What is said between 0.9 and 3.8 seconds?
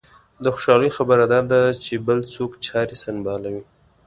خبره دا ده چې بل څوک چارې سنبالوي.